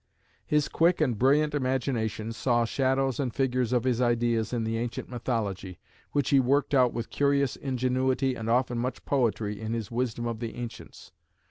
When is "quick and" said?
0.67-1.15